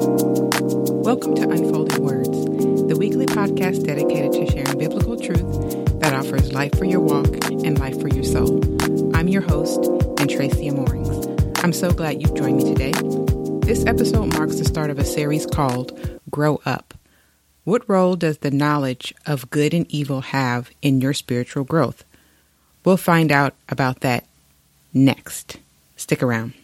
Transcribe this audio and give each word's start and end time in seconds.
Welcome 0.00 1.34
to 1.34 1.42
Unfolding 1.42 2.02
Words, 2.02 2.30
the 2.88 2.96
weekly 2.98 3.26
podcast 3.26 3.84
dedicated 3.84 4.32
to 4.32 4.50
sharing 4.50 4.78
biblical 4.78 5.18
truth 5.18 6.00
that 6.00 6.14
offers 6.14 6.54
life 6.54 6.74
for 6.78 6.86
your 6.86 7.00
walk 7.00 7.28
and 7.44 7.78
life 7.78 8.00
for 8.00 8.08
your 8.08 8.24
soul. 8.24 8.62
I'm 9.14 9.28
your 9.28 9.42
host, 9.42 9.84
and 10.18 10.30
Tracy 10.30 10.70
Amorings. 10.70 11.62
I'm 11.62 11.74
so 11.74 11.90
glad 11.90 12.22
you've 12.22 12.34
joined 12.34 12.56
me 12.56 12.64
today. 12.64 12.92
This 13.66 13.84
episode 13.84 14.32
marks 14.32 14.56
the 14.56 14.64
start 14.64 14.88
of 14.88 14.98
a 14.98 15.04
series 15.04 15.44
called 15.44 16.18
Grow 16.30 16.62
Up. 16.64 16.94
What 17.64 17.86
role 17.86 18.16
does 18.16 18.38
the 18.38 18.50
knowledge 18.50 19.12
of 19.26 19.50
good 19.50 19.74
and 19.74 19.84
evil 19.92 20.22
have 20.22 20.70
in 20.80 21.02
your 21.02 21.12
spiritual 21.12 21.64
growth? 21.64 22.04
We'll 22.86 22.96
find 22.96 23.30
out 23.30 23.54
about 23.68 24.00
that 24.00 24.26
next. 24.94 25.58
Stick 25.96 26.22
around. 26.22 26.54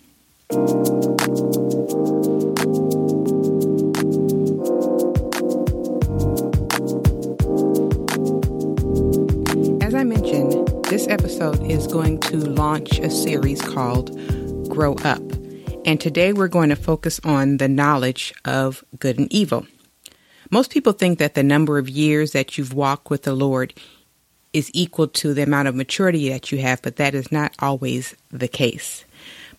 This 10.86 11.08
episode 11.08 11.60
is 11.68 11.88
going 11.88 12.20
to 12.20 12.36
launch 12.36 13.00
a 13.00 13.10
series 13.10 13.60
called 13.60 14.16
Grow 14.68 14.94
Up. 15.02 15.20
And 15.84 16.00
today 16.00 16.32
we're 16.32 16.46
going 16.46 16.68
to 16.68 16.76
focus 16.76 17.18
on 17.24 17.56
the 17.56 17.66
knowledge 17.66 18.32
of 18.44 18.84
good 19.00 19.18
and 19.18 19.30
evil. 19.32 19.66
Most 20.48 20.70
people 20.70 20.92
think 20.92 21.18
that 21.18 21.34
the 21.34 21.42
number 21.42 21.78
of 21.78 21.88
years 21.88 22.30
that 22.32 22.56
you've 22.56 22.72
walked 22.72 23.10
with 23.10 23.24
the 23.24 23.34
Lord 23.34 23.74
is 24.52 24.70
equal 24.74 25.08
to 25.08 25.34
the 25.34 25.42
amount 25.42 25.66
of 25.66 25.74
maturity 25.74 26.28
that 26.28 26.52
you 26.52 26.58
have, 26.58 26.80
but 26.82 26.96
that 26.96 27.16
is 27.16 27.32
not 27.32 27.52
always 27.58 28.14
the 28.30 28.46
case. 28.46 29.04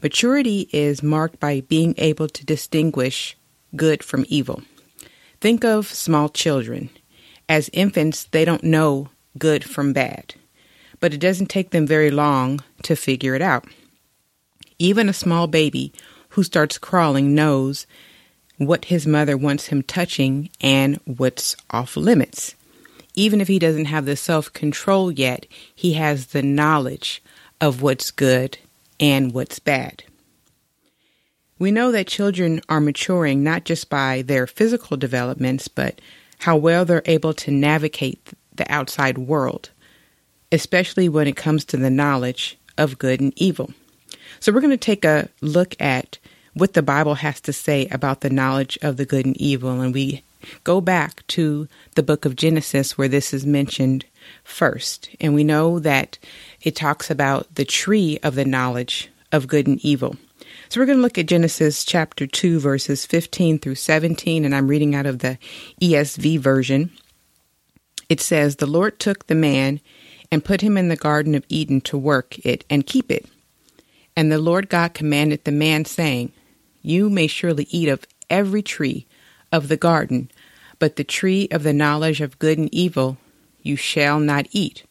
Maturity 0.02 0.70
is 0.72 1.04
marked 1.04 1.42
by 1.42 1.60
being 1.60 1.94
able 1.98 2.30
to 2.30 2.46
distinguish 2.46 3.36
good 3.76 4.02
from 4.02 4.26
evil. 4.30 4.62
Think 5.42 5.66
of 5.66 5.88
small 5.88 6.30
children. 6.30 6.90
As 7.50 7.70
infants, 7.74 8.24
they 8.24 8.46
don't 8.46 8.64
know 8.64 9.10
good 9.38 9.66
from 9.66 9.92
bad, 9.92 10.36
but 11.00 11.14
it 11.14 11.20
doesn't 11.20 11.48
take 11.48 11.72
them 11.72 11.86
very 11.86 12.12
long 12.12 12.62
to 12.84 12.96
figure 12.96 13.36
it 13.36 13.42
out. 13.42 13.66
Even 14.80 15.10
a 15.10 15.14
small 15.14 15.48
baby 15.48 15.92
who 16.30 16.44
starts 16.44 16.78
crawling 16.78 17.34
knows 17.34 17.88
what 18.58 18.86
his 18.86 19.08
mother 19.08 19.38
wants 19.38 19.68
him 19.68 19.84
touching 19.84 20.50
and 20.62 21.00
what's 21.06 21.56
off 21.72 21.96
limits. 21.96 22.56
Even 23.14 23.42
if 23.42 23.48
he 23.48 23.60
doesn't 23.60 23.86
have 23.86 24.06
the 24.06 24.16
self 24.16 24.52
control 24.54 25.12
yet, 25.12 25.46
he 25.74 25.94
has 25.94 26.28
the 26.28 26.44
knowledge 26.44 27.22
of 27.60 27.82
what's 27.82 28.12
good 28.12 28.58
and 29.00 29.34
what's 29.34 29.60
bad. 29.60 30.04
We 31.60 31.72
know 31.72 31.92
that 31.92 32.08
children 32.08 32.62
are 32.70 32.80
maturing 32.80 33.44
not 33.44 33.64
just 33.64 33.90
by 33.90 34.22
their 34.22 34.46
physical 34.46 34.98
developments, 34.98 35.68
but 35.68 36.00
how 36.40 36.56
well 36.56 36.86
they're 36.86 37.02
able 37.06 37.34
to 37.34 37.52
navigate 37.52 38.34
the 38.56 38.72
outside 38.72 39.18
world, 39.18 39.72
especially 40.52 41.10
when 41.10 41.28
it 41.28 41.36
comes 41.36 41.66
to 41.66 41.78
the 41.78 41.90
knowledge 41.90 42.58
of 42.78 43.00
good 43.00 43.20
and 43.20 43.34
evil. 43.36 43.72
So, 44.40 44.52
we're 44.52 44.62
going 44.62 44.72
to 44.72 44.78
take 44.78 45.06
a 45.06 45.30
look 45.42 45.76
at 45.80 46.18
what 46.54 46.74
the 46.74 46.82
Bible 46.82 47.16
has 47.16 47.40
to 47.42 47.54
say 47.54 47.88
about 47.88 48.22
the 48.22 48.30
knowledge 48.30 48.78
of 48.82 48.98
the 48.98 49.06
good 49.06 49.26
and 49.26 49.38
evil. 49.38 49.80
And 49.82 49.94
we 49.94 50.24
go 50.64 50.82
back 50.82 51.26
to 51.28 51.68
the 51.96 52.04
book 52.04 52.26
of 52.26 52.36
Genesis 52.36 52.98
where 52.98 53.08
this 53.08 53.34
is 53.34 53.46
mentioned 53.46 54.06
first. 54.44 55.10
And 55.20 55.34
we 55.34 55.44
know 55.44 55.80
that 55.80 56.18
it 56.62 56.76
talks 56.76 57.10
about 57.10 57.54
the 57.56 57.66
tree 57.66 58.20
of 58.24 58.36
the 58.36 58.46
knowledge 58.46 59.10
of 59.32 59.48
good 59.48 59.68
and 59.68 59.84
evil. 59.84 60.16
So 60.70 60.80
we're 60.80 60.86
going 60.86 60.98
to 60.98 61.02
look 61.02 61.18
at 61.18 61.28
Genesis 61.28 61.86
chapter 61.86 62.28
2, 62.28 62.60
verses 62.60 63.06
15 63.06 63.60
through 63.60 63.76
17, 63.76 64.44
and 64.44 64.54
I'm 64.54 64.68
reading 64.68 64.96
out 64.96 65.06
of 65.06 65.20
the 65.20 65.38
ESV 65.82 66.40
version. 66.40 66.92
It 68.10 68.20
says, 68.20 68.56
The 68.56 68.66
Lord 68.66 69.00
took 69.00 69.28
the 69.28 69.36
man 69.36 69.80
and 70.32 70.46
put 70.46 70.62
him 70.62 70.78
in 70.78 70.90
the 70.90 70.96
Garden 70.96 71.36
of 71.36 71.46
Eden 71.50 71.82
to 71.82 71.98
work 71.98 72.38
it 72.46 72.66
and 72.70 72.86
keep 72.86 73.12
it. 73.12 73.26
And 74.16 74.32
the 74.32 74.40
Lord 74.40 74.70
God 74.70 74.94
commanded 74.94 75.44
the 75.44 75.52
man, 75.52 75.86
saying, 75.86 76.32
you 76.82 77.10
may 77.10 77.28
surely 77.28 77.68
eat 77.70 77.90
of 77.90 78.08
every 78.30 78.62
tree 78.62 79.06
of 79.52 79.68
the 79.68 79.78
garden, 79.78 80.32
but 80.80 80.96
the 80.96 81.04
tree 81.04 81.48
of 81.52 81.64
the 81.64 81.74
knowledge 81.74 82.22
of 82.22 82.40
good 82.40 82.58
and 82.58 82.74
evil 82.74 83.18
you 83.62 83.76
shall 83.76 84.20
not 84.20 84.48
eat. 84.52 84.84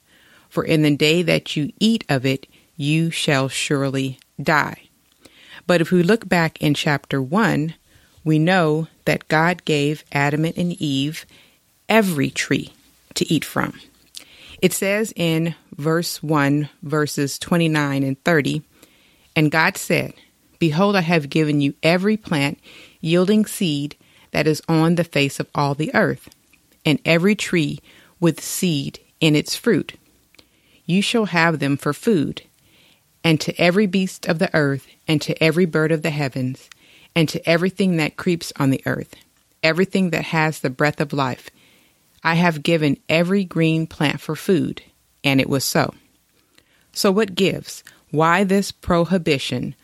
For 0.48 0.64
in 0.64 0.82
the 0.82 0.96
day 0.96 1.22
that 1.22 1.56
you 1.56 1.72
eat 1.80 2.04
of 2.08 2.24
it, 2.26 2.46
you 2.76 3.10
shall 3.10 3.48
surely 3.48 4.18
die. 4.40 4.82
But 5.66 5.80
if 5.80 5.90
we 5.90 6.02
look 6.02 6.28
back 6.28 6.60
in 6.60 6.74
chapter 6.74 7.20
1, 7.20 7.74
we 8.24 8.38
know 8.38 8.88
that 9.04 9.28
God 9.28 9.64
gave 9.64 10.04
Adam 10.12 10.44
and 10.44 10.80
Eve 10.80 11.26
every 11.88 12.30
tree 12.30 12.72
to 13.14 13.32
eat 13.32 13.44
from. 13.44 13.80
It 14.62 14.72
says 14.72 15.12
in 15.16 15.54
verse 15.76 16.22
1, 16.22 16.68
verses 16.82 17.38
29 17.38 18.02
and 18.02 18.22
30, 18.24 18.62
And 19.34 19.50
God 19.50 19.76
said, 19.76 20.14
Behold, 20.58 20.96
I 20.96 21.02
have 21.02 21.28
given 21.28 21.60
you 21.60 21.74
every 21.82 22.16
plant 22.16 22.58
yielding 23.00 23.44
seed 23.44 23.96
that 24.30 24.46
is 24.46 24.62
on 24.68 24.94
the 24.94 25.04
face 25.04 25.38
of 25.38 25.48
all 25.54 25.74
the 25.74 25.94
earth, 25.94 26.28
and 26.84 26.98
every 27.04 27.34
tree 27.34 27.80
with 28.20 28.40
seed 28.40 28.98
in 29.20 29.36
its 29.36 29.56
fruit. 29.56 29.94
You 30.84 31.02
shall 31.02 31.26
have 31.26 31.58
them 31.58 31.76
for 31.76 31.92
food, 31.92 32.42
and 33.22 33.40
to 33.40 33.58
every 33.60 33.86
beast 33.86 34.26
of 34.26 34.38
the 34.38 34.54
earth, 34.54 34.86
and 35.06 35.20
to 35.22 35.42
every 35.42 35.66
bird 35.66 35.92
of 35.92 36.02
the 36.02 36.10
heavens, 36.10 36.70
and 37.14 37.28
to 37.28 37.46
everything 37.48 37.96
that 37.96 38.16
creeps 38.16 38.52
on 38.56 38.70
the 38.70 38.82
earth, 38.86 39.14
everything 39.62 40.10
that 40.10 40.24
has 40.24 40.60
the 40.60 40.70
breath 40.70 41.00
of 41.00 41.12
life. 41.12 41.50
I 42.26 42.34
have 42.34 42.62
given 42.62 42.98
every 43.08 43.44
green 43.44 43.86
plant 43.86 44.20
for 44.20 44.36
food, 44.36 44.82
and 45.24 45.40
it 45.40 45.48
was 45.48 45.64
so. 45.64 45.94
So 46.92 47.10
what 47.10 47.34
gives? 47.34 47.82
Why 48.10 48.44
this 48.44 48.70
prohibition? 48.70 49.74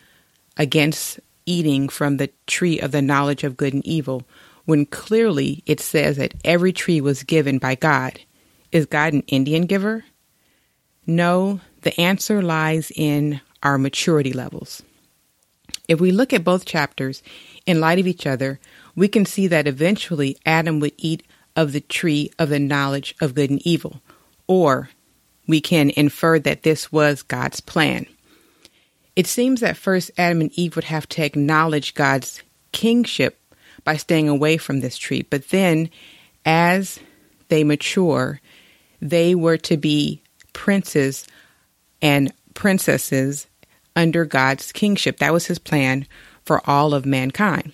against 0.56 1.20
eating 1.46 1.88
from 1.88 2.16
the 2.16 2.30
tree 2.46 2.78
of 2.78 2.92
the 2.92 3.02
knowledge 3.02 3.44
of 3.44 3.56
good 3.56 3.74
and 3.74 3.84
evil 3.86 4.22
when 4.64 4.86
clearly 4.86 5.62
it 5.66 5.80
says 5.80 6.16
that 6.16 6.34
every 6.44 6.72
tree 6.72 7.00
was 7.00 7.24
given 7.24 7.58
by 7.58 7.74
God. 7.74 8.20
Is 8.70 8.86
God 8.86 9.12
an 9.12 9.22
Indian 9.26 9.66
giver? 9.66 10.04
No, 11.06 11.60
the 11.82 11.98
answer 12.00 12.42
lies 12.42 12.92
in 12.94 13.40
our 13.62 13.76
maturity 13.76 14.32
levels. 14.32 14.82
If 15.88 16.00
we 16.00 16.12
look 16.12 16.32
at 16.32 16.44
both 16.44 16.64
chapters 16.64 17.22
in 17.66 17.80
light 17.80 17.98
of 17.98 18.06
each 18.06 18.24
other, 18.26 18.60
we 18.94 19.08
can 19.08 19.26
see 19.26 19.48
that 19.48 19.66
eventually 19.66 20.38
Adam 20.46 20.78
would 20.78 20.92
eat 20.96 21.24
of 21.56 21.72
the 21.72 21.80
tree 21.80 22.30
of 22.38 22.48
the 22.48 22.58
knowledge 22.58 23.14
of 23.20 23.34
good 23.34 23.50
and 23.50 23.64
evil, 23.66 24.00
or 24.46 24.90
we 25.46 25.60
can 25.60 25.90
infer 25.90 26.38
that 26.38 26.62
this 26.62 26.90
was 26.90 27.22
God's 27.22 27.60
plan. 27.60 28.06
It 29.14 29.26
seems 29.26 29.60
that 29.60 29.76
first 29.76 30.10
Adam 30.16 30.40
and 30.40 30.52
Eve 30.54 30.76
would 30.76 30.84
have 30.84 31.08
to 31.10 31.24
acknowledge 31.24 31.94
God's 31.94 32.42
kingship 32.72 33.38
by 33.84 33.96
staying 33.96 34.28
away 34.28 34.56
from 34.56 34.80
this 34.80 34.96
tree. 34.96 35.22
But 35.22 35.48
then, 35.50 35.90
as 36.46 36.98
they 37.48 37.64
mature, 37.64 38.40
they 39.00 39.34
were 39.34 39.58
to 39.58 39.76
be 39.76 40.22
princes 40.52 41.26
and 42.00 42.32
princesses 42.54 43.46
under 43.94 44.24
God's 44.24 44.72
kingship. 44.72 45.18
That 45.18 45.32
was 45.32 45.46
his 45.46 45.58
plan 45.58 46.06
for 46.44 46.62
all 46.68 46.94
of 46.94 47.04
mankind. 47.04 47.72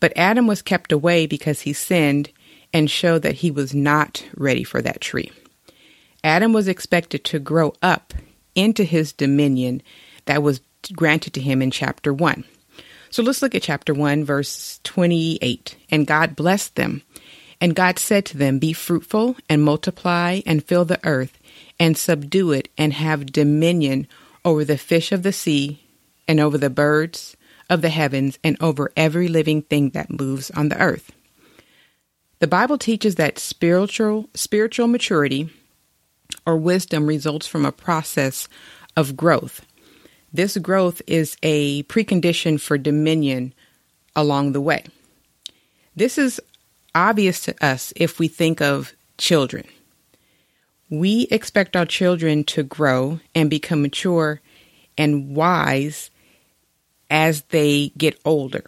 But 0.00 0.12
Adam 0.16 0.46
was 0.46 0.62
kept 0.62 0.92
away 0.92 1.26
because 1.26 1.62
he 1.62 1.72
sinned 1.72 2.30
and 2.72 2.90
showed 2.90 3.22
that 3.22 3.36
he 3.36 3.50
was 3.50 3.74
not 3.74 4.24
ready 4.36 4.64
for 4.64 4.82
that 4.82 5.00
tree. 5.00 5.32
Adam 6.22 6.52
was 6.52 6.68
expected 6.68 7.24
to 7.24 7.38
grow 7.38 7.72
up 7.82 8.12
into 8.54 8.84
his 8.84 9.12
dominion 9.12 9.82
that 10.26 10.42
was 10.42 10.60
granted 10.92 11.32
to 11.34 11.40
him 11.40 11.62
in 11.62 11.70
chapter 11.70 12.12
1. 12.12 12.44
So 13.10 13.22
let's 13.22 13.40
look 13.40 13.54
at 13.54 13.62
chapter 13.62 13.94
1, 13.94 14.24
verse 14.24 14.80
28. 14.84 15.76
And 15.90 16.06
God 16.06 16.36
blessed 16.36 16.76
them. 16.76 17.02
And 17.60 17.74
God 17.74 17.98
said 17.98 18.24
to 18.26 18.38
them, 18.38 18.58
Be 18.58 18.72
fruitful 18.72 19.36
and 19.48 19.62
multiply 19.62 20.40
and 20.46 20.64
fill 20.64 20.84
the 20.84 21.00
earth 21.04 21.38
and 21.80 21.96
subdue 21.96 22.52
it 22.52 22.68
and 22.76 22.92
have 22.92 23.32
dominion 23.32 24.06
over 24.44 24.64
the 24.64 24.78
fish 24.78 25.10
of 25.12 25.22
the 25.22 25.32
sea 25.32 25.82
and 26.26 26.38
over 26.38 26.58
the 26.58 26.70
birds 26.70 27.36
of 27.70 27.82
the 27.82 27.88
heavens 27.88 28.38
and 28.44 28.56
over 28.60 28.92
every 28.96 29.28
living 29.28 29.62
thing 29.62 29.90
that 29.90 30.10
moves 30.10 30.50
on 30.52 30.68
the 30.68 30.80
earth. 30.80 31.12
The 32.40 32.46
Bible 32.46 32.78
teaches 32.78 33.16
that 33.16 33.38
spiritual 33.38 34.28
spiritual 34.34 34.86
maturity 34.86 35.50
or 36.46 36.56
wisdom 36.56 37.06
results 37.06 37.46
from 37.46 37.64
a 37.66 37.72
process 37.72 38.48
of 38.96 39.16
growth. 39.16 39.64
This 40.32 40.56
growth 40.58 41.02
is 41.06 41.36
a 41.42 41.82
precondition 41.84 42.60
for 42.60 42.78
dominion 42.78 43.54
along 44.14 44.52
the 44.52 44.60
way. 44.60 44.84
This 45.96 46.16
is 46.18 46.40
obvious 46.94 47.40
to 47.42 47.64
us 47.64 47.92
if 47.96 48.18
we 48.18 48.28
think 48.28 48.60
of 48.60 48.92
children. 49.16 49.64
We 50.90 51.26
expect 51.30 51.76
our 51.76 51.86
children 51.86 52.44
to 52.44 52.62
grow 52.62 53.20
and 53.34 53.50
become 53.50 53.82
mature 53.82 54.40
and 54.96 55.34
wise 55.34 56.10
as 57.10 57.42
they 57.50 57.88
get 57.98 58.18
older. 58.24 58.64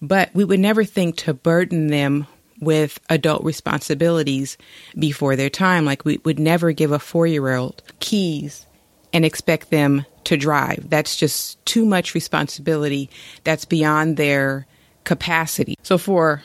but 0.00 0.30
we 0.34 0.44
would 0.44 0.60
never 0.60 0.84
think 0.84 1.16
to 1.16 1.34
burden 1.34 1.88
them 1.88 2.26
with 2.60 2.98
adult 3.08 3.44
responsibilities 3.44 4.58
before 4.98 5.36
their 5.36 5.50
time. 5.50 5.84
Like 5.84 6.04
we 6.04 6.18
would 6.24 6.38
never 6.38 6.72
give 6.72 6.92
a 6.92 6.98
four 6.98 7.26
year 7.26 7.54
old 7.54 7.82
keys 8.00 8.66
and 9.12 9.24
expect 9.24 9.70
them 9.70 10.04
to 10.24 10.36
drive. 10.36 10.90
That's 10.90 11.16
just 11.16 11.64
too 11.64 11.86
much 11.86 12.14
responsibility. 12.14 13.10
That's 13.44 13.64
beyond 13.64 14.16
their 14.16 14.66
capacity. 15.04 15.74
So 15.82 15.96
for 15.96 16.42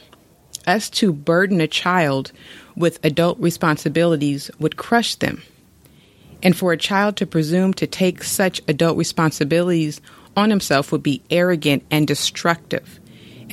us 0.66 0.90
to 0.92 1.12
burden 1.12 1.60
a 1.60 1.68
child 1.68 2.32
with 2.76 3.04
adult 3.04 3.40
responsibilities 3.40 4.50
would 4.60 4.78
crush 4.78 5.16
them. 5.16 5.42
And 6.42 6.56
for 6.56 6.72
a 6.72 6.78
child 6.78 7.18
to 7.18 7.26
presume 7.26 7.74
to 7.76 7.88
take 7.88 8.24
such 8.24 8.62
adult 8.68 8.98
responsibilities 8.98 10.02
on 10.36 10.50
himself 10.50 10.92
would 10.92 11.04
be 11.04 11.22
arrogant 11.30 11.84
and 11.92 12.08
destructive. 12.08 13.00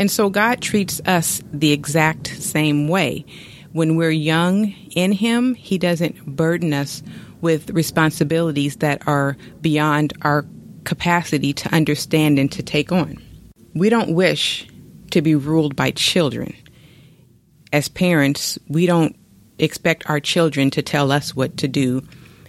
And 0.00 0.10
so 0.10 0.30
God 0.30 0.62
treats 0.62 1.02
us 1.04 1.42
the 1.52 1.72
exact 1.72 2.28
same 2.28 2.88
way. 2.88 3.26
When 3.72 3.96
we're 3.96 4.10
young 4.10 4.72
in 4.96 5.12
Him, 5.12 5.54
He 5.54 5.76
doesn't 5.76 6.24
burden 6.24 6.72
us 6.72 7.02
with 7.42 7.68
responsibilities 7.68 8.76
that 8.76 9.06
are 9.06 9.36
beyond 9.60 10.14
our 10.22 10.46
capacity 10.84 11.52
to 11.52 11.74
understand 11.74 12.38
and 12.38 12.50
to 12.52 12.62
take 12.62 12.90
on. 12.90 13.22
We 13.74 13.90
don't 13.90 14.14
wish 14.14 14.66
to 15.10 15.20
be 15.20 15.34
ruled 15.34 15.76
by 15.76 15.90
children. 15.90 16.54
As 17.70 17.88
parents, 17.88 18.58
we 18.68 18.86
don't 18.86 19.14
expect 19.58 20.08
our 20.08 20.18
children 20.18 20.70
to 20.70 20.82
tell 20.82 21.12
us 21.12 21.36
what 21.36 21.58
to 21.58 21.68
do 21.68 22.02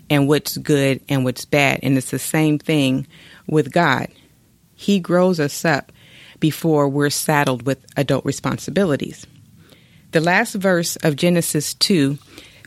and 0.10 0.26
what's 0.26 0.56
good 0.56 1.02
and 1.10 1.26
what's 1.26 1.44
bad. 1.44 1.82
And 1.84 1.98
it's 1.98 2.12
the 2.12 2.20
same 2.20 2.60
thing 2.60 3.08
with 3.46 3.74
God. 3.74 4.08
He 4.74 5.02
grows 5.02 5.42
us 5.42 5.66
up 5.66 5.91
before 6.42 6.90
we're 6.90 7.10
saddled 7.10 7.66
with 7.66 7.86
adult 7.96 8.26
responsibilities. 8.26 9.26
The 10.12 10.20
last 10.20 10.56
verse 10.56 10.98
of 10.98 11.16
Genesis 11.16 11.74
2 11.76 12.18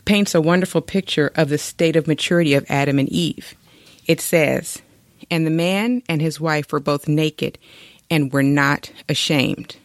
paints 0.05 0.33
a 0.33 0.41
wonderful 0.41 0.81
picture 0.81 1.31
of 1.35 1.49
the 1.49 1.59
state 1.59 1.95
of 1.95 2.07
maturity 2.07 2.55
of 2.55 2.65
Adam 2.69 2.97
and 2.97 3.09
Eve. 3.09 3.53
It 4.07 4.19
says, 4.19 4.81
And 5.29 5.45
the 5.45 5.51
man 5.51 6.01
and 6.09 6.21
his 6.21 6.39
wife 6.39 6.71
were 6.71 6.79
both 6.79 7.07
naked 7.07 7.59
and 8.09 8.33
were 8.33 8.43
not 8.43 8.91
ashamed. 9.07 9.75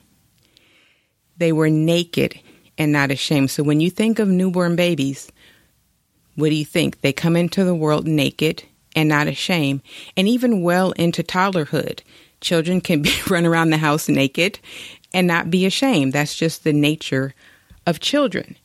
They 1.36 1.52
were 1.52 1.70
naked 1.70 2.40
and 2.78 2.92
not 2.92 3.10
ashamed. 3.10 3.50
So 3.50 3.62
when 3.62 3.80
you 3.80 3.90
think 3.90 4.18
of 4.18 4.28
newborn 4.28 4.76
babies, 4.76 5.30
what 6.36 6.48
do 6.48 6.54
you 6.54 6.64
think? 6.64 7.00
They 7.00 7.12
come 7.12 7.36
into 7.36 7.64
the 7.64 7.74
world 7.74 8.06
naked 8.06 8.62
and 8.96 9.08
not 9.08 9.26
ashamed, 9.28 9.82
and 10.16 10.26
even 10.26 10.62
well 10.62 10.92
into 10.92 11.22
toddlerhood. 11.22 12.00
Children 12.40 12.80
can 12.80 13.02
be 13.02 13.12
run 13.30 13.46
around 13.46 13.70
the 13.70 13.76
house 13.76 14.08
naked 14.08 14.58
and 15.12 15.26
not 15.26 15.50
be 15.50 15.66
ashamed. 15.66 16.12
That's 16.12 16.36
just 16.36 16.64
the 16.64 16.72
nature 16.72 17.34
of 17.86 18.00
children. 18.00 18.56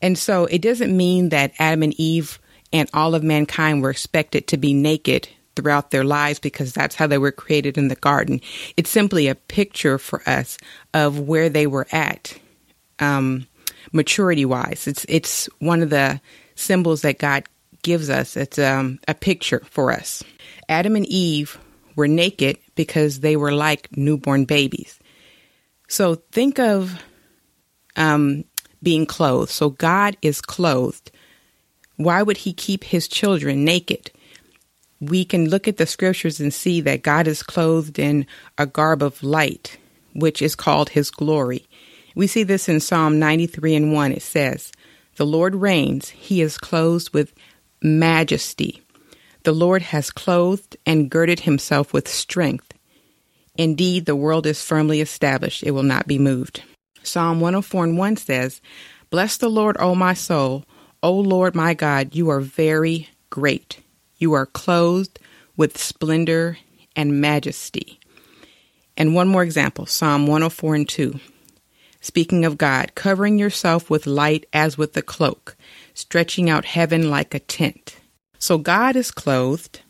And 0.00 0.18
so 0.18 0.46
it 0.46 0.62
doesn't 0.62 0.96
mean 0.96 1.28
that 1.30 1.52
Adam 1.58 1.82
and 1.82 1.94
Eve 1.98 2.38
and 2.72 2.88
all 2.92 3.14
of 3.14 3.22
mankind 3.22 3.82
were 3.82 3.90
expected 3.90 4.48
to 4.48 4.56
be 4.56 4.74
naked 4.74 5.28
throughout 5.54 5.90
their 5.90 6.04
lives 6.04 6.38
because 6.38 6.72
that's 6.72 6.94
how 6.94 7.06
they 7.06 7.18
were 7.18 7.32
created 7.32 7.76
in 7.76 7.88
the 7.88 7.96
garden. 7.96 8.40
It's 8.76 8.90
simply 8.90 9.28
a 9.28 9.34
picture 9.34 9.98
for 9.98 10.26
us 10.28 10.58
of 10.94 11.20
where 11.20 11.48
they 11.48 11.66
were 11.66 11.86
at, 11.92 12.36
um, 12.98 13.46
maturity 13.92 14.44
wise. 14.44 14.86
It's 14.86 15.04
it's 15.08 15.46
one 15.58 15.82
of 15.82 15.90
the 15.90 16.20
symbols 16.54 17.02
that 17.02 17.18
God 17.18 17.44
gives 17.82 18.08
us. 18.08 18.36
It's 18.36 18.58
um, 18.58 18.98
a 19.06 19.14
picture 19.14 19.62
for 19.70 19.92
us. 19.92 20.22
Adam 20.68 20.96
and 20.96 21.06
Eve 21.06 21.58
were 21.96 22.08
naked 22.08 22.56
because 22.74 23.20
they 23.20 23.36
were 23.36 23.52
like 23.52 23.96
newborn 23.96 24.44
babies. 24.44 24.98
So 25.88 26.16
think 26.32 26.58
of 26.58 27.02
um, 27.96 28.44
being 28.82 29.06
clothed. 29.06 29.50
So 29.50 29.70
God 29.70 30.16
is 30.22 30.40
clothed. 30.40 31.10
Why 31.96 32.22
would 32.22 32.38
he 32.38 32.52
keep 32.52 32.84
his 32.84 33.06
children 33.06 33.64
naked? 33.64 34.10
We 35.00 35.24
can 35.24 35.48
look 35.48 35.68
at 35.68 35.76
the 35.76 35.86
scriptures 35.86 36.40
and 36.40 36.54
see 36.54 36.80
that 36.82 37.02
God 37.02 37.26
is 37.26 37.42
clothed 37.42 37.98
in 37.98 38.26
a 38.56 38.66
garb 38.66 39.02
of 39.02 39.22
light, 39.22 39.78
which 40.14 40.40
is 40.40 40.54
called 40.54 40.90
his 40.90 41.10
glory. 41.10 41.66
We 42.14 42.26
see 42.26 42.42
this 42.42 42.68
in 42.68 42.80
Psalm 42.80 43.18
93 43.18 43.74
and 43.74 43.92
1. 43.92 44.12
It 44.12 44.22
says, 44.22 44.72
The 45.16 45.26
Lord 45.26 45.54
reigns, 45.54 46.10
he 46.10 46.40
is 46.40 46.58
clothed 46.58 47.12
with 47.12 47.34
majesty. 47.82 48.82
The 49.44 49.52
Lord 49.52 49.82
has 49.82 50.10
clothed 50.10 50.76
and 50.86 51.10
girded 51.10 51.40
himself 51.40 51.92
with 51.92 52.08
strength. 52.08 52.72
Indeed, 53.56 54.06
the 54.06 54.16
world 54.16 54.46
is 54.46 54.64
firmly 54.64 55.00
established, 55.00 55.62
it 55.62 55.72
will 55.72 55.82
not 55.82 56.06
be 56.06 56.18
moved. 56.18 56.62
Psalm 57.02 57.40
104 57.40 57.84
and 57.84 57.98
1 57.98 58.16
says, 58.16 58.60
Bless 59.10 59.36
the 59.36 59.50
Lord, 59.50 59.76
O 59.78 59.94
my 59.94 60.14
soul. 60.14 60.64
O 61.02 61.12
Lord 61.12 61.54
my 61.54 61.74
God, 61.74 62.14
you 62.14 62.30
are 62.30 62.40
very 62.40 63.08
great. 63.28 63.80
You 64.18 64.32
are 64.34 64.46
clothed 64.46 65.18
with 65.56 65.76
splendor 65.76 66.58
and 66.94 67.20
majesty. 67.20 67.98
And 68.96 69.14
one 69.14 69.28
more 69.28 69.42
example 69.42 69.86
Psalm 69.86 70.26
104 70.26 70.74
and 70.76 70.88
2. 70.88 71.18
Speaking 72.00 72.44
of 72.44 72.58
God, 72.58 72.94
covering 72.94 73.38
yourself 73.38 73.90
with 73.90 74.06
light 74.06 74.46
as 74.52 74.78
with 74.78 74.96
a 74.96 75.02
cloak, 75.02 75.56
stretching 75.94 76.48
out 76.48 76.64
heaven 76.64 77.10
like 77.10 77.34
a 77.34 77.38
tent. 77.38 77.96
So 78.42 78.58
God 78.58 78.96
is 78.96 79.12
clothed. 79.12 79.82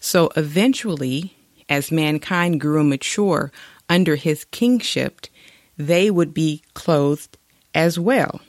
So 0.00 0.28
eventually, 0.36 1.34
as 1.66 1.90
mankind 1.90 2.60
grew 2.60 2.84
mature 2.84 3.50
under 3.88 4.16
his 4.16 4.44
kingship, 4.44 5.26
they 5.78 6.10
would 6.10 6.34
be 6.34 6.62
clothed 6.74 7.38
as 7.74 7.98
well. 7.98 8.42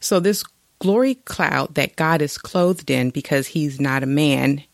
So, 0.00 0.18
this 0.18 0.42
glory 0.80 1.14
cloud 1.14 1.76
that 1.76 1.94
God 1.94 2.20
is 2.20 2.38
clothed 2.38 2.90
in, 2.90 3.10
because 3.10 3.46
he's 3.46 3.78
not 3.78 4.02
a 4.02 4.06
man, 4.06 4.64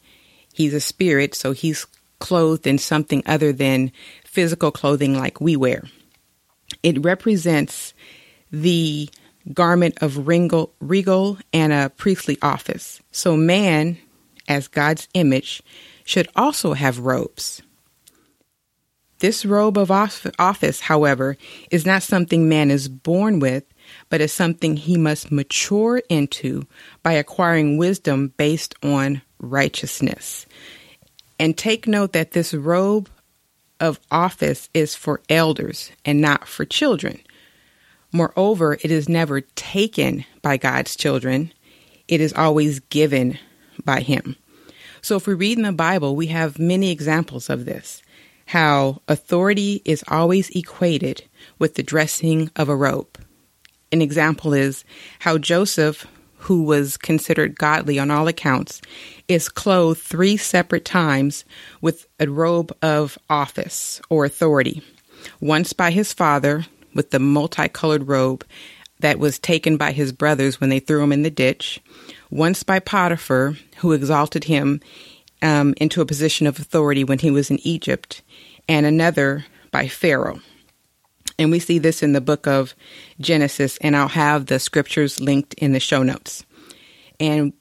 he's 0.55 0.73
a 0.73 0.81
spirit, 0.81 1.35
so 1.35 1.53
he's 1.53 1.87
clothed 2.19 2.67
in 2.67 2.79
something 2.79 3.23
other 3.27 3.53
than 3.53 3.93
physical 4.25 4.71
clothing 4.71 5.19
like 5.19 5.39
we 5.39 5.55
wear. 5.55 5.83
It 6.83 7.05
represents 7.05 7.93
the 8.51 9.11
garment 9.53 9.99
of 10.01 10.27
regal, 10.27 10.73
regal 10.81 11.39
and 11.53 11.73
a 11.73 11.91
priestly 11.91 12.39
office. 12.43 13.01
So, 13.11 13.37
man, 13.37 13.99
as 14.49 14.69
God's 14.69 15.09
image, 15.15 15.63
should 16.05 16.29
also 16.37 16.75
have 16.75 17.01
robes. 17.01 17.63
This 19.19 19.47
robe 19.47 19.79
of 19.79 19.91
office, 19.91 20.81
however, 20.81 21.37
is 21.71 21.87
not 21.87 22.03
something 22.03 22.49
man 22.49 22.71
is 22.71 22.89
born 22.89 23.41
with, 23.41 23.65
but 24.11 24.21
is 24.21 24.33
something 24.33 24.77
he 24.77 24.99
must 24.99 25.33
mature 25.33 26.03
into 26.11 26.67
by 27.03 27.13
acquiring 27.13 27.79
wisdom 27.79 28.35
based 28.37 28.75
on 28.83 29.23
righteousness. 29.39 30.47
And 31.39 31.57
take 31.57 31.87
note 31.87 32.13
that 32.13 32.33
this 32.33 32.53
robe 32.53 33.09
of 33.81 34.01
office 34.11 34.69
is 34.75 34.95
for 34.95 35.21
elders 35.29 35.93
and 36.05 36.21
not 36.21 36.47
for 36.47 36.65
children. 36.65 37.21
Moreover, 38.17 38.79
it 38.81 38.91
is 38.91 39.11
never 39.11 39.43
taken 39.43 40.25
by 40.41 40.57
God's 40.57 40.97
children, 40.97 41.53
it 42.09 42.23
is 42.23 42.33
always 42.33 42.81
given 42.81 43.39
by 43.85 44.01
Him. 44.01 44.37
So, 45.03 45.17
if 45.17 45.27
we 45.27 45.35
read 45.35 45.59
in 45.59 45.65
the 45.65 45.73
Bible, 45.73 46.17
we 46.17 46.29
have 46.29 46.59
many 46.59 46.91
examples 46.91 47.51
of 47.51 47.67
this 47.67 48.03
how 48.47 49.03
authority 49.07 49.83
is 49.85 50.03
always 50.09 50.49
equated 50.51 51.25
with 51.59 51.75
the 51.75 51.83
dressing 51.83 52.51
of 52.57 52.71
a 52.71 52.77
robe. 52.77 53.19
An 53.93 54.01
example 54.01 54.55
is 54.55 54.83
how 55.19 55.37
Joseph, 55.37 56.07
who 56.39 56.63
was 56.63 56.97
considered 56.97 57.59
godly 57.59 57.99
on 57.99 58.11
all 58.11 58.29
accounts, 58.29 58.81
is 59.29 59.51
clothed 59.51 60.01
three 60.01 60.39
separate 60.39 60.87
times 60.87 61.45
with 61.83 62.07
a 62.19 62.31
robe 62.31 62.75
of 62.81 63.19
office 63.29 64.01
or 64.09 64.25
authority. 64.25 64.81
Once 65.41 65.75
by 65.75 65.91
his 65.91 66.15
father 66.15 66.65
with 66.97 67.11
the 67.11 67.19
multicolored 67.19 68.09
robe 68.09 68.45
that 69.01 69.19
was 69.19 69.39
taken 69.39 69.77
by 69.77 69.93
his 69.93 70.13
brothers 70.13 70.61
when 70.61 70.71
they 70.71 70.81
threw 70.81 71.03
him 71.03 71.13
in 71.13 71.23
the 71.23 71.31
ditch, 71.31 71.81
once 72.31 72.63
by 72.63 72.79
Potiphar, 72.79 73.57
who 73.79 73.93
exalted 73.93 74.45
him 74.45 74.81
um, 75.43 75.75
into 75.77 76.01
a 76.01 76.07
position 76.07 76.47
of 76.47 76.59
authority 76.59 77.05
when 77.05 77.19
he 77.19 77.31
was 77.31 77.51
in 77.51 77.59
Egypt, 77.63 78.23
and 78.69 78.87
another 78.87 79.45
by 79.71 79.87
Pharaoh. 79.87 80.41
And 81.39 81.51
we 81.51 81.59
see 81.59 81.79
this 81.79 82.03
in 82.03 82.15
the 82.15 82.21
book 82.21 82.47
of 82.47 82.75
Genesis, 83.21 83.77
and 83.79 83.95
I'll 83.95 84.09
have 84.09 84.47
the 84.47 84.59
scriptures 84.59 85.21
linked 85.21 85.55
in 85.55 85.73
the 85.73 85.81
show 85.81 86.03
notes. 86.03 86.47
And 87.21 87.53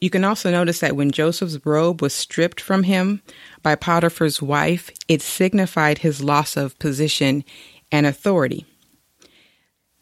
you 0.00 0.10
can 0.10 0.24
also 0.24 0.50
notice 0.50 0.80
that 0.80 0.96
when 0.96 1.10
Joseph's 1.10 1.64
robe 1.64 2.02
was 2.02 2.14
stripped 2.14 2.60
from 2.60 2.82
him 2.82 3.22
by 3.62 3.76
Potiphar's 3.76 4.42
wife, 4.42 4.90
it 5.06 5.22
signified 5.22 5.98
his 5.98 6.22
loss 6.22 6.56
of 6.56 6.78
position 6.78 7.44
and 7.92 8.06
authority. 8.06 8.66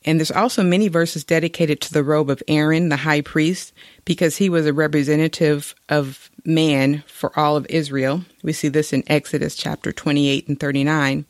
And 0.08 0.18
there's 0.18 0.30
also 0.30 0.62
many 0.62 0.88
verses 0.88 1.22
dedicated 1.22 1.82
to 1.82 1.92
the 1.92 2.02
robe 2.02 2.30
of 2.30 2.42
Aaron, 2.48 2.88
the 2.88 2.96
high 2.96 3.20
priest, 3.20 3.74
because 4.06 4.38
he 4.38 4.48
was 4.48 4.64
a 4.64 4.72
representative 4.72 5.74
of 5.90 6.30
man 6.46 7.04
for 7.06 7.38
all 7.38 7.58
of 7.58 7.66
Israel. 7.68 8.24
We 8.42 8.54
see 8.54 8.68
this 8.68 8.94
in 8.94 9.02
Exodus 9.06 9.54
chapter 9.54 9.92
28 9.92 10.48
and 10.48 10.58
39. 10.58 11.26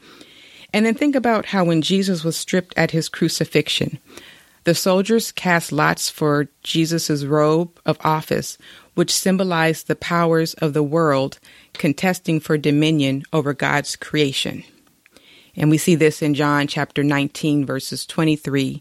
And 0.73 0.87
then 0.87 0.95
think 0.95 1.17
about 1.17 1.47
how 1.47 1.65
when 1.65 1.83
Jesus 1.83 2.23
was 2.23 2.37
stripped 2.37 2.73
at 2.79 2.93
his 2.93 3.09
crucifixion, 3.09 3.99
the 4.63 4.77
soldiers 4.77 5.33
cast 5.33 5.73
lots 5.73 6.09
for 6.09 6.47
Jesus' 6.63 7.25
robe 7.25 7.81
of 7.85 7.99
office, 8.05 8.59
which 8.95 9.13
symbolized 9.13 9.89
the 9.89 9.97
powers 9.97 10.55
of 10.55 10.73
the 10.73 10.85
world 10.85 11.41
contesting 11.73 12.39
for 12.39 12.57
dominion 12.57 13.25
over 13.33 13.53
God's 13.55 13.97
creation. 13.97 14.63
And 15.59 15.71
we 15.71 15.77
see 15.77 15.97
this 15.97 16.23
in 16.23 16.35
John 16.35 16.69
chapter 16.69 17.03
19, 17.03 17.67
verses 17.67 18.07
23 18.07 18.81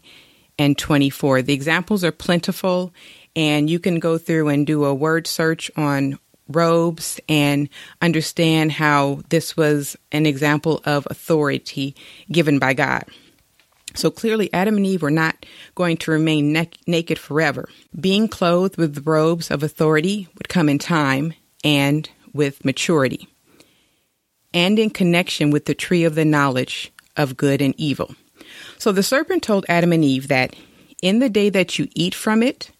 and 0.58 0.78
24. 0.78 1.42
The 1.42 1.52
examples 1.52 2.04
are 2.04 2.12
plentiful, 2.12 2.94
and 3.34 3.68
you 3.68 3.80
can 3.80 3.98
go 3.98 4.16
through 4.16 4.48
and 4.48 4.64
do 4.64 4.84
a 4.84 4.94
word 4.94 5.26
search 5.26 5.72
on 5.76 6.20
robes 6.48 7.20
and 7.28 7.68
understand 8.00 8.72
how 8.72 9.22
this 9.28 9.56
was 9.56 9.96
an 10.12 10.24
example 10.24 10.80
of 10.84 11.06
authority 11.10 11.96
given 12.30 12.60
by 12.60 12.74
God. 12.74 13.04
So 13.94 14.10
clearly, 14.10 14.48
Adam 14.52 14.76
and 14.76 14.86
Eve 14.86 15.02
were 15.02 15.10
not 15.10 15.44
going 15.74 15.96
to 15.98 16.12
remain 16.12 16.52
ne- 16.52 16.70
naked 16.86 17.18
forever. 17.18 17.68
Being 17.98 18.28
clothed 18.28 18.76
with 18.76 19.04
robes 19.04 19.50
of 19.50 19.64
authority 19.64 20.28
would 20.36 20.48
come 20.48 20.68
in 20.68 20.78
time 20.78 21.34
and 21.64 22.08
with 22.32 22.64
maturity, 22.64 23.28
and 24.52 24.78
in 24.78 24.90
connection 24.90 25.50
with 25.50 25.66
the 25.66 25.74
tree 25.74 26.04
of 26.04 26.14
the 26.14 26.24
knowledge 26.24 26.92
of 27.16 27.36
good 27.36 27.60
and 27.60 27.74
evil. 27.76 28.14
So 28.78 28.92
the 28.92 29.02
serpent 29.02 29.42
told 29.42 29.66
Adam 29.68 29.92
and 29.92 30.04
Eve 30.04 30.28
that 30.28 30.54
in 31.02 31.18
the 31.18 31.28
day 31.28 31.50
that 31.50 31.78
you 31.78 31.88
eat 31.94 32.14
from 32.14 32.42
it, 32.42 32.70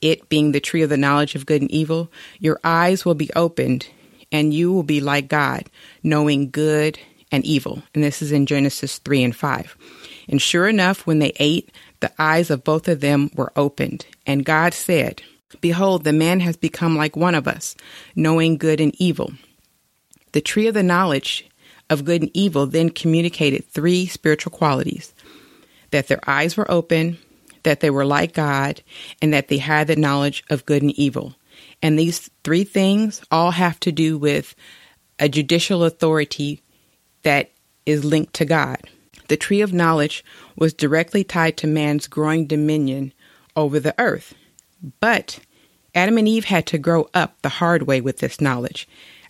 it 0.00 0.28
being 0.28 0.52
the 0.52 0.60
tree 0.60 0.82
of 0.82 0.90
the 0.90 0.96
knowledge 0.96 1.34
of 1.34 1.46
good 1.46 1.62
and 1.62 1.70
evil, 1.70 2.10
your 2.38 2.60
eyes 2.62 3.04
will 3.04 3.14
be 3.14 3.30
opened 3.34 3.88
and 4.30 4.54
you 4.54 4.72
will 4.72 4.82
be 4.82 5.00
like 5.00 5.28
God, 5.28 5.64
knowing 6.02 6.50
good 6.50 6.98
and 7.32 7.44
evil. 7.44 7.82
And 7.94 8.04
this 8.04 8.22
is 8.22 8.32
in 8.32 8.46
Genesis 8.46 8.98
3 8.98 9.24
and 9.24 9.36
5. 9.36 9.76
And 10.28 10.40
sure 10.40 10.68
enough, 10.68 11.06
when 11.06 11.18
they 11.18 11.32
ate, 11.36 11.70
the 12.00 12.12
eyes 12.18 12.50
of 12.50 12.64
both 12.64 12.88
of 12.88 13.00
them 13.00 13.30
were 13.34 13.52
opened. 13.56 14.06
And 14.26 14.44
God 14.44 14.74
said, 14.74 15.22
Behold, 15.60 16.04
the 16.04 16.12
man 16.12 16.40
has 16.40 16.56
become 16.56 16.96
like 16.96 17.16
one 17.16 17.34
of 17.34 17.48
us, 17.48 17.74
knowing 18.14 18.58
good 18.58 18.80
and 18.80 18.94
evil. 19.00 19.32
The 20.32 20.40
tree 20.40 20.66
of 20.66 20.74
the 20.74 20.82
knowledge 20.82 21.48
of 21.90 22.04
good 22.04 22.22
and 22.22 22.30
evil 22.34 22.66
then 22.66 22.90
communicated 22.90 23.66
three 23.66 24.06
spiritual 24.06 24.52
qualities 24.52 25.14
that 25.90 26.08
their 26.08 26.20
eyes 26.26 26.56
were 26.56 26.70
open, 26.70 27.18
that 27.62 27.80
they 27.80 27.90
were 27.90 28.04
like 28.04 28.34
God, 28.34 28.82
and 29.22 29.32
that 29.32 29.48
they 29.48 29.58
had 29.58 29.86
the 29.86 29.96
knowledge 29.96 30.44
of 30.50 30.66
good 30.66 30.82
and 30.82 30.92
evil. 30.92 31.34
And 31.82 31.98
these 31.98 32.30
three 32.44 32.64
things 32.64 33.22
all 33.30 33.52
have 33.52 33.80
to 33.80 33.92
do 33.92 34.18
with 34.18 34.54
a 35.18 35.28
judicial 35.28 35.84
authority 35.84 36.62
that 37.22 37.50
is 37.86 38.04
linked 38.04 38.34
to 38.34 38.44
God. 38.44 38.78
The 39.28 39.36
tree 39.36 39.60
of 39.60 39.72
knowledge 39.72 40.24
was 40.56 40.72
directly 40.72 41.24
tied 41.24 41.56
to 41.58 41.66
man's 41.66 42.06
growing 42.06 42.46
dominion 42.46 43.12
over 43.56 43.80
the 43.80 43.94
earth. 43.98 44.34
But 45.00 45.40
Adam 45.94 46.18
and 46.18 46.28
Eve 46.28 46.44
had 46.44 46.66
to 46.66 46.78
grow 46.78 47.08
up 47.14 47.40
the 47.42 47.48
hard 47.48 47.82
way 47.82 48.00
with 48.00 48.18
this 48.18 48.40
knowledge, 48.40 48.88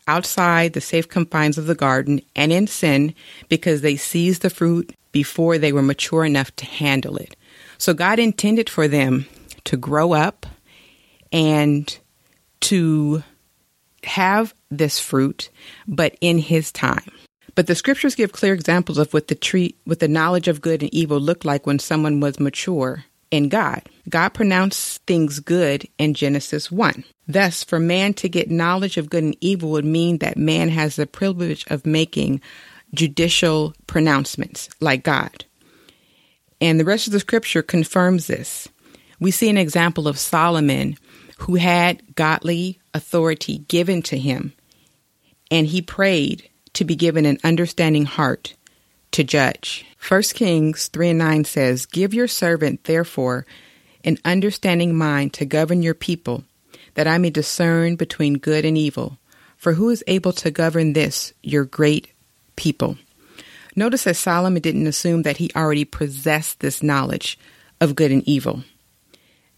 outside 0.08 0.72
the 0.72 0.80
safe 0.80 1.08
confines 1.08 1.58
of 1.58 1.66
the 1.66 1.74
garden 1.74 2.20
and 2.34 2.52
in 2.52 2.66
sin 2.66 3.14
because 3.48 3.82
they 3.82 3.96
seized 3.96 4.42
the 4.42 4.50
fruit 4.50 4.94
before 5.12 5.58
they 5.58 5.72
were 5.72 5.82
mature 5.82 6.24
enough 6.24 6.54
to 6.56 6.64
handle 6.64 7.16
it. 7.16 7.36
So 7.76 7.94
God 7.94 8.18
intended 8.18 8.68
for 8.68 8.88
them 8.88 9.26
to 9.64 9.76
grow 9.76 10.12
up 10.14 10.46
and 11.30 11.96
to 12.60 13.22
have 14.04 14.54
this 14.70 14.98
fruit, 14.98 15.50
but 15.86 16.16
in 16.20 16.38
His 16.38 16.72
time. 16.72 17.10
But 17.54 17.66
the 17.66 17.74
scriptures 17.74 18.14
give 18.14 18.32
clear 18.32 18.54
examples 18.54 18.98
of 18.98 19.12
what 19.12 19.28
the 19.28 19.34
tree, 19.34 19.74
what 19.84 19.98
the 19.98 20.08
knowledge 20.08 20.48
of 20.48 20.60
good 20.60 20.82
and 20.82 20.94
evil 20.94 21.20
looked 21.20 21.44
like 21.44 21.66
when 21.66 21.78
someone 21.78 22.20
was 22.20 22.40
mature 22.40 23.04
in 23.30 23.48
God. 23.48 23.82
God 24.08 24.30
pronounced 24.30 25.02
things 25.06 25.40
good 25.40 25.86
in 25.98 26.14
Genesis 26.14 26.70
1. 26.70 27.04
Thus, 27.28 27.62
for 27.62 27.78
man 27.78 28.14
to 28.14 28.28
get 28.28 28.50
knowledge 28.50 28.96
of 28.96 29.10
good 29.10 29.22
and 29.22 29.36
evil 29.40 29.70
would 29.72 29.84
mean 29.84 30.18
that 30.18 30.38
man 30.38 30.70
has 30.70 30.96
the 30.96 31.06
privilege 31.06 31.66
of 31.68 31.84
making 31.84 32.40
judicial 32.94 33.74
pronouncements 33.86 34.70
like 34.80 35.02
God. 35.02 35.44
And 36.58 36.80
the 36.80 36.86
rest 36.86 37.06
of 37.06 37.12
the 37.12 37.20
scripture 37.20 37.62
confirms 37.62 38.26
this. 38.26 38.66
We 39.20 39.30
see 39.30 39.50
an 39.50 39.58
example 39.58 40.08
of 40.08 40.18
Solomon 40.18 40.96
who 41.40 41.56
had 41.56 42.16
godly 42.16 42.80
authority 42.94 43.58
given 43.58 44.02
to 44.02 44.18
him, 44.18 44.54
and 45.50 45.66
he 45.66 45.82
prayed 45.82 46.48
to 46.74 46.84
be 46.84 46.96
given 46.96 47.26
an 47.26 47.38
understanding 47.44 48.06
heart 48.06 48.54
to 49.12 49.22
judge. 49.22 49.84
1 50.06 50.22
Kings 50.34 50.88
3 50.88 51.10
and 51.10 51.18
9 51.18 51.44
says, 51.44 51.86
Give 51.86 52.14
your 52.14 52.28
servant, 52.28 52.84
therefore, 52.84 53.46
an 54.04 54.18
understanding 54.24 54.96
mind 54.96 55.34
to 55.34 55.44
govern 55.44 55.82
your 55.82 55.94
people, 55.94 56.44
that 56.98 57.06
I 57.06 57.16
may 57.16 57.30
discern 57.30 57.94
between 57.94 58.38
good 58.38 58.64
and 58.64 58.76
evil. 58.76 59.18
For 59.56 59.74
who 59.74 59.88
is 59.88 60.02
able 60.08 60.32
to 60.32 60.50
govern 60.50 60.94
this, 60.94 61.32
your 61.44 61.64
great 61.64 62.08
people? 62.56 62.98
Notice 63.76 64.02
that 64.02 64.16
Solomon 64.16 64.60
didn't 64.60 64.88
assume 64.88 65.22
that 65.22 65.36
he 65.36 65.48
already 65.54 65.84
possessed 65.84 66.58
this 66.58 66.82
knowledge 66.82 67.38
of 67.80 67.94
good 67.94 68.10
and 68.10 68.26
evil. 68.26 68.64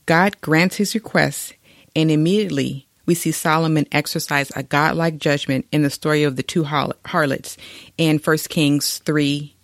God 0.05 0.39
grants 0.43 0.77
his 0.77 0.95
request, 0.95 1.55
and 1.97 2.11
immediately 2.11 2.87
we 3.07 3.15
see 3.15 3.33
Solomon 3.33 3.87
exercise 3.91 4.53
a 4.55 4.63
godlike 4.63 5.17
judgment 5.17 5.67
in 5.73 5.81
the 5.81 5.89
story 5.89 6.25
of 6.25 6.37
the 6.37 6.43
two 6.43 6.65
harlots 6.65 7.57
in 7.97 8.19
1 8.19 8.37
Kings 8.51 8.99
3 8.99 9.57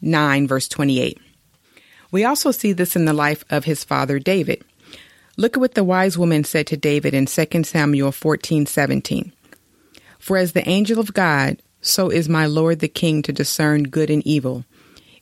9, 0.00 0.48
verse 0.48 0.66
28. 0.66 1.20
We 2.10 2.24
also 2.24 2.50
see 2.50 2.72
this 2.72 2.96
in 2.96 3.04
the 3.04 3.12
life 3.12 3.44
of 3.50 3.66
his 3.66 3.84
father 3.84 4.18
David. 4.18 4.64
Look 5.38 5.56
at 5.56 5.60
what 5.60 5.74
the 5.74 5.84
wise 5.84 6.18
woman 6.18 6.42
said 6.42 6.66
to 6.66 6.76
David 6.76 7.14
in 7.14 7.26
2 7.26 7.62
Samuel 7.62 8.10
14 8.10 8.66
17. 8.66 9.32
For 10.18 10.36
as 10.36 10.52
the 10.52 10.68
angel 10.68 10.98
of 10.98 11.14
God, 11.14 11.62
so 11.80 12.10
is 12.10 12.28
my 12.28 12.44
Lord 12.44 12.80
the 12.80 12.88
King 12.88 13.22
to 13.22 13.32
discern 13.32 13.84
good 13.84 14.10
and 14.10 14.26
evil. 14.26 14.64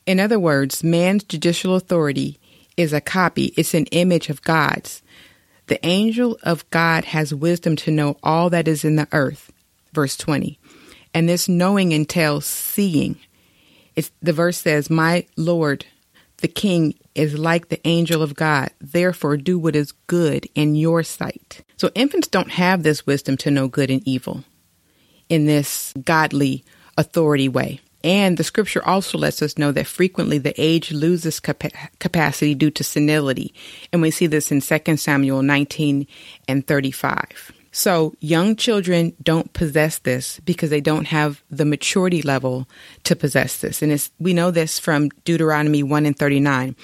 In 0.07 0.19
other 0.19 0.39
words, 0.39 0.83
man's 0.83 1.23
judicial 1.23 1.75
authority 1.75 2.39
is 2.75 2.93
a 2.93 2.99
copy, 2.99 3.53
it's 3.55 3.75
an 3.75 3.85
image 3.87 4.29
of 4.29 4.41
God's. 4.41 5.03
The 5.67 5.85
angel 5.85 6.39
of 6.41 6.67
God 6.71 7.05
has 7.05 7.31
wisdom 7.31 7.75
to 7.75 7.91
know 7.91 8.17
all 8.23 8.49
that 8.49 8.67
is 8.67 8.83
in 8.83 8.95
the 8.95 9.07
earth. 9.11 9.51
Verse 9.93 10.17
20. 10.17 10.57
And 11.13 11.29
this 11.29 11.47
knowing 11.47 11.91
entails 11.91 12.47
seeing. 12.47 13.19
It's, 13.95 14.09
the 14.23 14.33
verse 14.33 14.57
says, 14.57 14.89
My 14.89 15.27
Lord, 15.35 15.85
the 16.37 16.47
King, 16.47 16.93
is 17.15 17.37
like 17.37 17.69
the 17.69 17.85
angel 17.87 18.21
of 18.21 18.35
God. 18.35 18.69
Therefore, 18.79 19.37
do 19.37 19.57
what 19.57 19.75
is 19.75 19.91
good 20.05 20.47
in 20.53 20.75
your 20.75 21.03
sight. 21.03 21.63
So, 21.77 21.89
infants 21.95 22.27
don't 22.27 22.51
have 22.51 22.83
this 22.83 23.05
wisdom 23.05 23.37
to 23.37 23.51
know 23.51 23.67
good 23.67 23.89
and 23.89 24.07
evil 24.07 24.43
in 25.29 25.45
this 25.45 25.93
godly 26.03 26.63
authority 26.97 27.49
way. 27.49 27.81
And 28.03 28.37
the 28.37 28.43
scripture 28.43 28.85
also 28.87 29.17
lets 29.17 29.41
us 29.41 29.57
know 29.57 29.71
that 29.71 29.87
frequently 29.87 30.37
the 30.37 30.53
age 30.61 30.91
loses 30.91 31.39
capa- 31.39 31.71
capacity 31.99 32.55
due 32.55 32.71
to 32.71 32.83
senility. 32.83 33.53
And 33.91 34.01
we 34.01 34.11
see 34.11 34.27
this 34.27 34.51
in 34.51 34.61
2 34.61 34.97
Samuel 34.97 35.41
19 35.41 36.07
and 36.47 36.65
35. 36.65 37.51
So 37.77 38.15
young 38.19 38.55
children 38.55 39.13
don't 39.21 39.53
possess 39.53 39.99
this 39.99 40.39
because 40.39 40.71
they 40.71 40.81
don't 40.81 41.05
have 41.05 41.43
the 41.51 41.63
maturity 41.63 42.23
level 42.23 42.67
to 43.03 43.15
possess 43.15 43.61
this. 43.61 43.83
And 43.83 44.09
we 44.17 44.33
know 44.33 44.49
this 44.49 44.79
from 44.79 45.09
Deuteronomy 45.25 45.83
1 45.83 46.07
and 46.07 46.17
39. 46.17 46.75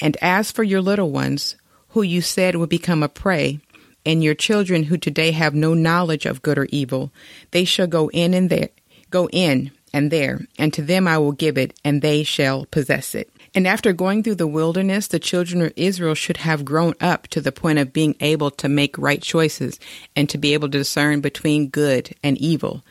And 0.00 0.16
as 0.22 0.50
for 0.50 0.62
your 0.62 0.80
little 0.80 1.10
ones, 1.10 1.56
who 1.88 2.00
you 2.00 2.22
said 2.22 2.56
would 2.56 2.70
become 2.70 3.02
a 3.02 3.08
prey, 3.08 3.60
and 4.06 4.24
your 4.24 4.34
children 4.34 4.84
who 4.84 4.96
today 4.96 5.32
have 5.32 5.54
no 5.54 5.74
knowledge 5.74 6.24
of 6.24 6.40
good 6.40 6.56
or 6.56 6.68
evil, 6.70 7.12
they 7.50 7.66
shall 7.66 7.86
go 7.86 8.08
in 8.14 8.32
and 8.32 8.48
there, 8.48 8.70
go 9.10 9.28
in 9.30 9.72
and 9.92 10.10
there, 10.10 10.40
and 10.58 10.72
to 10.72 10.80
them 10.80 11.06
I 11.06 11.18
will 11.18 11.32
give 11.32 11.58
it, 11.58 11.78
and 11.84 12.00
they 12.00 12.22
shall 12.22 12.64
possess 12.64 13.14
it. 13.14 13.30
And 13.54 13.66
after 13.66 13.92
going 13.92 14.22
through 14.22 14.36
the 14.36 14.46
wilderness, 14.46 15.06
the 15.06 15.18
children 15.18 15.62
of 15.62 15.72
Israel 15.76 16.14
should 16.14 16.38
have 16.38 16.64
grown 16.64 16.94
up 17.00 17.28
to 17.28 17.40
the 17.40 17.52
point 17.52 17.78
of 17.78 17.92
being 17.92 18.16
able 18.20 18.50
to 18.52 18.68
make 18.68 18.96
right 18.96 19.20
choices 19.20 19.78
and 20.16 20.28
to 20.30 20.38
be 20.38 20.54
able 20.54 20.68
to 20.68 20.78
discern 20.78 21.20
between 21.20 21.68
good 21.68 22.14
and 22.22 22.38
evil. 22.38 22.82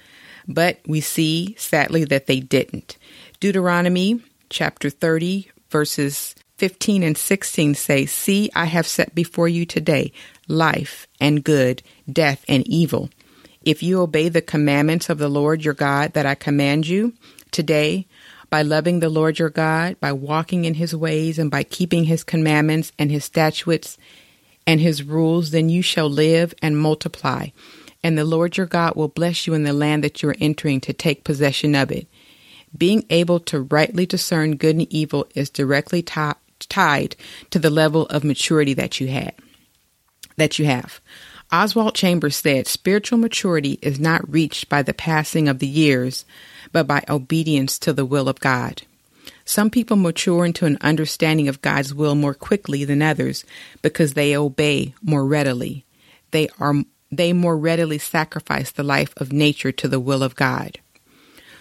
But 0.47 0.79
we 0.85 1.01
see, 1.01 1.55
sadly, 1.57 2.05
that 2.05 2.27
they 2.27 2.39
didn't. 2.39 2.97
Deuteronomy 3.39 4.21
chapter 4.49 4.89
30, 4.89 5.49
verses 5.69 6.35
15 6.57 7.01
and 7.01 7.17
16 7.17 7.73
say, 7.73 8.05
See, 8.05 8.51
I 8.53 8.65
have 8.65 8.85
set 8.85 9.15
before 9.15 9.47
you 9.47 9.65
today 9.65 10.11
life 10.47 11.07
and 11.19 11.43
good, 11.43 11.81
death 12.11 12.45
and 12.47 12.67
evil. 12.67 13.09
If 13.63 13.81
you 13.81 14.01
obey 14.01 14.29
the 14.29 14.41
commandments 14.41 15.09
of 15.09 15.17
the 15.17 15.29
Lord 15.29 15.63
your 15.63 15.73
God 15.73 16.13
that 16.13 16.25
I 16.25 16.35
command 16.35 16.87
you 16.87 17.13
today, 17.51 18.07
by 18.51 18.61
loving 18.61 18.99
the 18.99 19.09
Lord 19.09 19.39
your 19.39 19.49
God, 19.49 19.99
by 19.99 20.11
walking 20.11 20.65
in 20.65 20.75
his 20.75 20.93
ways, 20.93 21.39
and 21.39 21.49
by 21.49 21.63
keeping 21.63 22.03
his 22.03 22.23
commandments 22.23 22.91
and 22.99 23.09
his 23.09 23.25
statutes 23.25 23.97
and 24.67 24.79
his 24.79 25.01
rules, 25.01 25.49
then 25.49 25.69
you 25.69 25.81
shall 25.81 26.09
live 26.09 26.53
and 26.61 26.77
multiply. 26.77 27.47
And 28.03 28.17
the 28.17 28.25
Lord 28.25 28.57
your 28.57 28.67
God 28.67 28.95
will 28.95 29.07
bless 29.07 29.47
you 29.47 29.53
in 29.53 29.63
the 29.63 29.73
land 29.73 30.03
that 30.03 30.21
you 30.21 30.29
are 30.29 30.35
entering 30.39 30.81
to 30.81 30.93
take 30.93 31.23
possession 31.23 31.73
of 31.73 31.91
it. 31.91 32.07
Being 32.77 33.05
able 33.09 33.39
to 33.39 33.61
rightly 33.61 34.05
discern 34.05 34.57
good 34.57 34.75
and 34.75 34.93
evil 34.93 35.27
is 35.33 35.49
directly 35.49 36.01
t- 36.01 36.21
tied 36.59 37.15
to 37.51 37.59
the 37.59 37.69
level 37.69 38.05
of 38.07 38.23
maturity 38.23 38.73
that 38.73 38.99
you 38.99 39.07
had 39.07 39.33
that 40.37 40.59
you 40.59 40.65
have. 40.65 40.99
Oswald 41.51 41.95
Chambers 41.95 42.37
said 42.37 42.65
spiritual 42.65 43.17
maturity 43.17 43.77
is 43.81 43.99
not 43.99 44.31
reached 44.31 44.69
by 44.69 44.81
the 44.81 44.93
passing 44.93 45.47
of 45.47 45.59
the 45.59 45.67
years, 45.67 46.25
but 46.71 46.87
by 46.87 47.03
obedience 47.09 47.77
to 47.79 47.93
the 47.93 48.05
will 48.05 48.29
of 48.29 48.39
God. 48.39 48.83
Some 49.45 49.69
people 49.69 49.97
mature 49.97 50.45
into 50.45 50.65
an 50.65 50.77
understanding 50.81 51.47
of 51.47 51.61
God's 51.61 51.93
will 51.93 52.15
more 52.15 52.33
quickly 52.33 52.85
than 52.85 53.01
others 53.01 53.43
because 53.81 54.13
they 54.13 54.35
obey 54.35 54.93
more 55.01 55.25
readily. 55.25 55.85
They 56.31 56.49
are 56.59 56.73
they 57.11 57.33
more 57.33 57.57
readily 57.57 57.97
sacrifice 57.97 58.71
the 58.71 58.83
life 58.83 59.13
of 59.17 59.33
nature 59.33 59.73
to 59.73 59.87
the 59.87 59.99
will 59.99 60.23
of 60.23 60.35
God. 60.35 60.79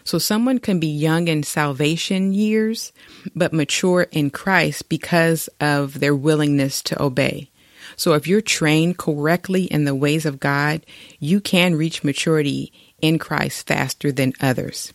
So 0.05 0.19
someone 0.19 0.59
can 0.59 0.79
be 0.79 0.87
young 0.87 1.29
in 1.29 1.43
salvation 1.43 2.33
years, 2.33 2.93
but 3.35 3.52
mature 3.52 4.07
in 4.12 4.31
Christ 4.31 4.88
because 4.88 5.49
of 5.61 6.00
their 6.00 6.14
willingness 6.14 6.83
to 6.83 7.02
obey. 7.02 7.50
So 7.97 8.14
if 8.14 8.26
you're 8.26 8.40
trained 8.40 8.99
correctly 8.99 9.64
in 9.64 9.85
the 9.85 9.95
ways 9.95 10.25
of 10.25 10.40
God, 10.40 10.87
you 11.19 11.40
can 11.40 11.75
reach 11.75 12.05
maturity 12.05 12.73
in 13.00 13.19
Christ 13.19 13.67
faster 13.67 14.12
than 14.12 14.33
others. 14.40 14.93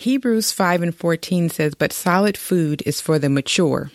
Hebrews 0.00 0.50
5 0.50 0.80
and 0.80 0.94
14 0.94 1.50
says, 1.50 1.74
But 1.74 1.92
solid 1.92 2.38
food 2.38 2.82
is 2.86 3.02
for 3.02 3.18
the 3.18 3.28
mature, 3.28 3.90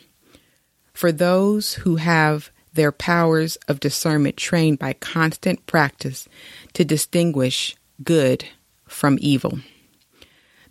for 0.93 1.12
those 1.12 1.74
who 1.74 1.95
have 1.95 2.51
their 2.71 2.91
powers 2.91 3.55
of 3.67 3.79
discernment 3.79 4.38
trained 4.38 4.77
by 4.77 4.93
constant 4.93 5.65
practice 5.65 6.29
to 6.74 6.85
distinguish 6.85 7.75
good 8.03 8.45
from 8.88 9.17
evil. 9.19 9.57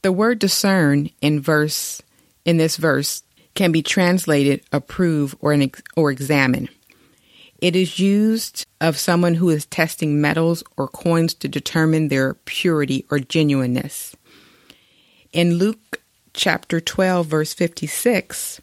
The 0.03 0.13
word 0.13 0.39
discern 0.39 1.11
in 1.21 1.41
verse 1.41 2.01
in 2.45 2.59
this 2.59 2.77
verse 2.77 3.25
can 3.57 3.73
be 3.73 3.83
translated 3.83 4.61
approve 4.71 5.35
or 5.41 5.53
an, 5.53 5.69
or 5.97 6.13
examine. 6.13 6.69
It 7.59 7.75
is 7.75 7.99
used 7.99 8.67
of 8.81 8.99
someone 8.99 9.35
who 9.35 9.51
is 9.51 9.67
testing 9.67 10.21
metals 10.21 10.63
or 10.77 10.87
coins 10.87 11.35
to 11.35 11.49
determine 11.49 12.07
their 12.07 12.35
purity 12.35 13.05
or 13.11 13.19
genuineness. 13.19 14.15
In 15.35 15.55
Luke 15.55 16.01
chapter 16.33 16.81
12, 16.81 17.27
verse 17.27 17.53
56, 17.53 18.61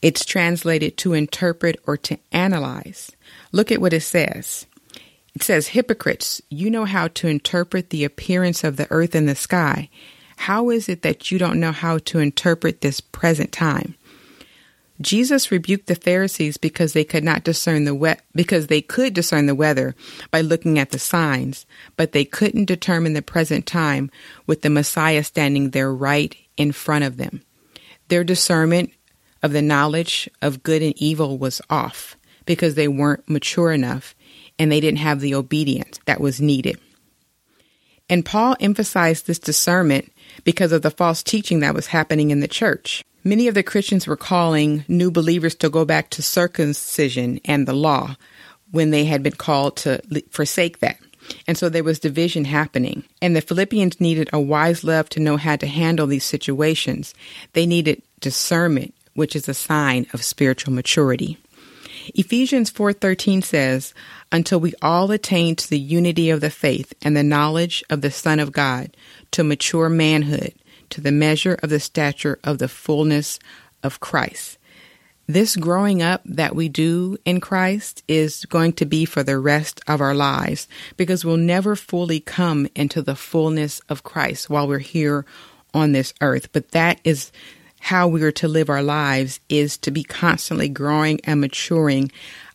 it's 0.00 0.24
translated 0.24 0.96
to 0.98 1.12
interpret 1.12 1.80
or 1.88 1.96
to 1.96 2.20
analyze. 2.30 3.10
Look 3.50 3.72
at 3.72 3.80
what 3.80 3.92
it 3.92 4.02
says. 4.02 4.66
It 5.34 5.42
says, 5.42 5.68
Hypocrites, 5.68 6.40
you 6.50 6.70
know 6.70 6.84
how 6.84 7.08
to 7.08 7.26
interpret 7.26 7.90
the 7.90 8.04
appearance 8.04 8.62
of 8.62 8.76
the 8.76 8.86
earth 8.92 9.16
and 9.16 9.28
the 9.28 9.34
sky. 9.34 9.88
How 10.36 10.70
is 10.70 10.88
it 10.88 11.02
that 11.02 11.32
you 11.32 11.38
don't 11.40 11.58
know 11.58 11.72
how 11.72 11.98
to 11.98 12.20
interpret 12.20 12.80
this 12.80 13.00
present 13.00 13.50
time? 13.50 13.96
Jesus 15.00 15.52
rebuked 15.52 15.86
the 15.86 15.94
Pharisees 15.94 16.56
because 16.56 16.92
they 16.92 17.04
could 17.04 17.22
not 17.22 17.44
discern 17.44 17.84
the 17.84 17.94
we- 17.94 18.14
because 18.34 18.66
they 18.66 18.80
could 18.80 19.14
discern 19.14 19.46
the 19.46 19.54
weather 19.54 19.94
by 20.30 20.40
looking 20.40 20.78
at 20.78 20.90
the 20.90 20.98
signs, 20.98 21.66
but 21.96 22.12
they 22.12 22.24
couldn't 22.24 22.64
determine 22.64 23.12
the 23.12 23.22
present 23.22 23.64
time 23.64 24.10
with 24.46 24.62
the 24.62 24.70
Messiah 24.70 25.22
standing 25.22 25.70
there 25.70 25.92
right 25.92 26.34
in 26.56 26.72
front 26.72 27.04
of 27.04 27.16
them. 27.16 27.42
Their 28.08 28.24
discernment 28.24 28.90
of 29.42 29.52
the 29.52 29.62
knowledge 29.62 30.28
of 30.42 30.64
good 30.64 30.82
and 30.82 30.94
evil 30.96 31.38
was 31.38 31.60
off 31.70 32.16
because 32.44 32.74
they 32.74 32.88
weren't 32.88 33.28
mature 33.28 33.72
enough 33.72 34.16
and 34.58 34.72
they 34.72 34.80
didn't 34.80 34.98
have 34.98 35.20
the 35.20 35.34
obedience 35.34 36.00
that 36.06 36.20
was 36.20 36.40
needed. 36.40 36.78
And 38.10 38.24
Paul 38.24 38.56
emphasized 38.58 39.26
this 39.26 39.38
discernment 39.38 40.12
because 40.42 40.72
of 40.72 40.82
the 40.82 40.90
false 40.90 41.22
teaching 41.22 41.60
that 41.60 41.74
was 41.74 41.88
happening 41.88 42.30
in 42.30 42.40
the 42.40 42.48
church. 42.48 43.04
Many 43.28 43.46
of 43.46 43.54
the 43.54 43.62
Christians 43.62 44.06
were 44.06 44.16
calling 44.16 44.86
new 44.88 45.10
believers 45.10 45.54
to 45.56 45.68
go 45.68 45.84
back 45.84 46.08
to 46.10 46.22
circumcision 46.22 47.40
and 47.44 47.68
the 47.68 47.74
law 47.74 48.16
when 48.70 48.90
they 48.90 49.04
had 49.04 49.22
been 49.22 49.34
called 49.34 49.76
to 49.76 50.00
forsake 50.30 50.78
that. 50.78 50.98
And 51.46 51.58
so 51.58 51.68
there 51.68 51.84
was 51.84 51.98
division 51.98 52.46
happening. 52.46 53.04
And 53.20 53.36
the 53.36 53.42
Philippians 53.42 54.00
needed 54.00 54.30
a 54.32 54.40
wise 54.40 54.82
love 54.82 55.10
to 55.10 55.20
know 55.20 55.36
how 55.36 55.56
to 55.56 55.66
handle 55.66 56.06
these 56.06 56.24
situations. 56.24 57.12
They 57.52 57.66
needed 57.66 58.00
discernment, 58.20 58.94
which 59.12 59.36
is 59.36 59.46
a 59.46 59.52
sign 59.52 60.06
of 60.14 60.24
spiritual 60.24 60.72
maturity. 60.72 61.36
Ephesians 62.14 62.70
4:13 62.70 63.42
says, 63.42 63.92
"Until 64.32 64.58
we 64.58 64.72
all 64.80 65.10
attain 65.10 65.54
to 65.56 65.68
the 65.68 65.78
unity 65.78 66.30
of 66.30 66.40
the 66.40 66.48
faith 66.48 66.94
and 67.02 67.14
the 67.14 67.22
knowledge 67.22 67.84
of 67.90 68.00
the 68.00 68.10
Son 68.10 68.40
of 68.40 68.52
God, 68.52 68.96
to 69.32 69.44
mature 69.44 69.90
manhood, 69.90 70.54
to 70.90 71.00
the 71.00 71.12
measure 71.12 71.58
of 71.62 71.70
the 71.70 71.80
stature 71.80 72.38
of 72.44 72.58
the 72.58 72.68
fullness 72.68 73.38
of 73.82 74.00
Christ. 74.00 74.58
This 75.26 75.56
growing 75.56 76.00
up 76.00 76.22
that 76.24 76.56
we 76.56 76.70
do 76.70 77.18
in 77.26 77.38
Christ 77.38 78.02
is 78.08 78.46
going 78.46 78.72
to 78.74 78.86
be 78.86 79.04
for 79.04 79.22
the 79.22 79.38
rest 79.38 79.80
of 79.86 80.00
our 80.00 80.14
lives 80.14 80.66
because 80.96 81.22
we'll 81.22 81.36
never 81.36 81.76
fully 81.76 82.18
come 82.18 82.66
into 82.74 83.02
the 83.02 83.14
fullness 83.14 83.80
of 83.90 84.02
Christ 84.02 84.48
while 84.48 84.66
we're 84.66 84.78
here 84.78 85.26
on 85.74 85.92
this 85.92 86.14
earth. 86.22 86.50
But 86.52 86.70
that 86.70 87.00
is 87.04 87.30
how 87.80 88.08
we 88.08 88.22
are 88.22 88.32
to 88.32 88.48
live 88.48 88.70
our 88.70 88.82
lives 88.82 89.38
is 89.50 89.76
to 89.78 89.90
be 89.90 90.02
constantly 90.02 90.68
growing 90.70 91.20
and 91.24 91.42
maturing 91.42 92.10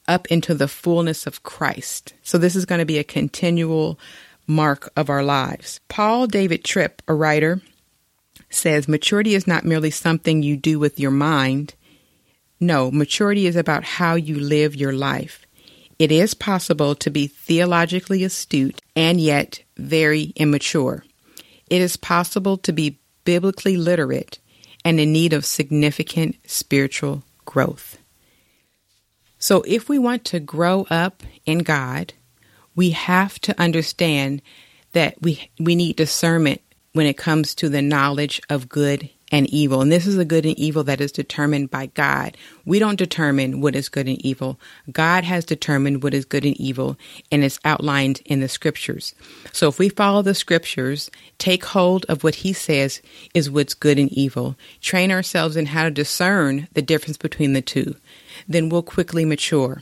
up 0.08 0.28
into 0.28 0.56
the 0.56 0.67
fullness 0.67 1.28
of 1.28 1.43
Christ. 1.43 2.13
So 2.24 2.39
this 2.39 2.56
is 2.56 2.65
going 2.65 2.80
to 2.80 2.86
be 2.86 2.98
a 2.98 3.04
continual 3.04 4.00
mark 4.48 4.91
of 4.96 5.10
our 5.10 5.24
lives. 5.24 5.80
Paul 5.88 6.28
David 6.28 6.63
Tripp, 6.63 7.02
a 7.08 7.13
writer, 7.13 7.62
says 8.55 8.87
maturity 8.87 9.35
is 9.35 9.47
not 9.47 9.65
merely 9.65 9.91
something 9.91 10.43
you 10.43 10.57
do 10.57 10.79
with 10.79 10.99
your 10.99 11.11
mind. 11.11 11.75
No, 12.59 12.91
maturity 12.91 13.45
is 13.45 13.55
about 13.55 13.83
how 13.83 14.15
you 14.15 14.39
live 14.39 14.75
your 14.75 14.93
life. 14.93 15.45
It 15.99 16.11
is 16.11 16.33
possible 16.33 16.95
to 16.95 17.09
be 17.09 17.27
theologically 17.27 18.23
astute 18.23 18.81
and 18.95 19.19
yet 19.19 19.63
very 19.77 20.33
immature. 20.35 21.03
It 21.69 21.81
is 21.81 21.97
possible 21.97 22.57
to 22.57 22.73
be 22.73 22.99
biblically 23.25 23.77
literate 23.77 24.39
and 24.83 24.99
in 24.99 25.13
need 25.13 25.33
of 25.33 25.45
significant 25.45 26.35
spiritual 26.45 27.23
growth. 27.45 27.97
So, 29.39 29.61
if 29.67 29.89
we 29.89 29.99
want 29.99 30.25
to 30.25 30.39
grow 30.39 30.87
up 30.89 31.23
in 31.45 31.59
God, 31.59 32.13
we 32.75 32.91
have 32.91 33.39
to 33.39 33.59
understand 33.59 34.41
that 34.93 35.21
we, 35.21 35.51
we 35.59 35.75
need 35.75 35.95
discernment 35.95 36.61
when 36.93 37.06
it 37.06 37.17
comes 37.17 37.53
to 37.56 37.69
the 37.69 37.82
knowledge 37.82 38.41
of 38.49 38.69
good 38.69 39.10
and 39.32 39.49
evil. 39.49 39.82
And 39.82 39.91
this 39.91 40.06
is 40.06 40.19
a 40.19 40.25
good 40.25 40.45
and 40.45 40.58
evil 40.60 40.84
that 40.84 41.01
is 41.01 41.12
determined 41.12 41.71
by 41.71 41.88
God. 41.88 42.38
We 42.65 42.77
don't 42.77 42.99
determine 42.99 43.62
what 43.62 43.75
is 43.75 43.89
good 43.89 44.08
and 44.08 44.23
evil. 44.23 44.60
God 44.91 45.23
has 45.23 45.43
determined 45.43 46.03
what 46.03 46.13
is 46.13 46.23
good 46.23 46.45
and 46.45 46.56
evil, 46.58 46.97
and 47.32 47.43
it's 47.43 47.60
outlined 47.65 48.21
in 48.25 48.41
the 48.41 48.47
scriptures. 48.47 49.15
So 49.51 49.67
if 49.67 49.79
we 49.79 49.89
follow 49.89 50.21
the 50.21 50.36
scriptures, 50.36 51.10
take 51.39 51.65
hold 51.65 52.06
of 52.06 52.23
what 52.23 52.36
He 52.36 52.53
says 52.53 53.01
is 53.34 53.49
what's 53.49 53.73
good 53.73 53.97
and 53.97 54.12
evil, 54.12 54.56
train 54.82 55.12
ourselves 55.12 55.58
in 55.58 55.65
how 55.65 55.84
to 55.86 55.91
discern 55.91 56.67
the 56.73 56.84
difference 56.84 57.17
between 57.17 57.53
the 57.53 57.62
two, 57.63 57.95
then 58.47 58.69
we'll 58.69 58.84
quickly 58.84 59.25
mature. 59.25 59.82